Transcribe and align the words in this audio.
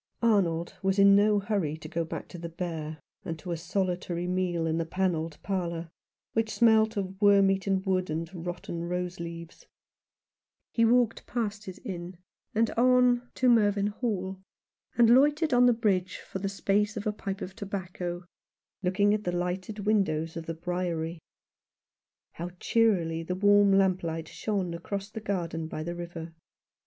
Arnold 0.23 0.77
was 0.81 0.97
in 0.97 1.15
no 1.15 1.37
hurry 1.39 1.77
to 1.77 1.87
go 1.87 2.03
back 2.03 2.27
to 2.29 2.39
the 2.39 2.49
Bear 2.49 2.97
and 3.23 3.37
to 3.37 3.51
a 3.51 3.55
solitary 3.55 4.25
meal 4.25 4.65
in 4.65 4.79
the 4.79 4.83
panelled 4.87 5.37
parlour, 5.43 5.91
which 6.33 6.55
smelt 6.55 6.97
of 6.97 7.21
wormeaten 7.21 7.83
wood 7.85 8.09
and 8.09 8.27
rotten 8.33 8.85
rose 8.85 9.19
leaves. 9.19 9.67
He 10.71 10.85
walked 10.85 11.27
past 11.27 11.65
his 11.65 11.77
inn, 11.85 12.17
and 12.55 12.71
on 12.71 13.29
to 13.35 13.41
7 13.41 13.41
6 13.41 13.41
Some 13.41 13.49
One 13.55 13.61
who 13.61 13.63
loved 13.63 13.77
Him. 13.77 13.85
Mervynhall, 13.91 14.41
and 14.97 15.09
loitered 15.11 15.53
on 15.53 15.67
the 15.67 15.71
bridge 15.73 16.17
for 16.17 16.39
the 16.39 16.49
space 16.49 16.97
of 16.97 17.05
a 17.05 17.13
pipe 17.13 17.41
of 17.41 17.55
tobacco, 17.55 18.23
looking 18.81 19.13
at 19.13 19.23
the 19.23 19.31
lighted 19.31 19.85
windows 19.85 20.35
of 20.35 20.47
the 20.47 20.55
Briery. 20.55 21.19
How 22.31 22.49
cheerily 22.59 23.21
the 23.21 23.35
warm 23.35 23.71
lamplight 23.71 24.27
shone 24.27 24.73
across 24.73 25.11
the 25.11 25.21
garden 25.21 25.67
by 25.67 25.83
the 25.83 25.93
river. 25.93 26.33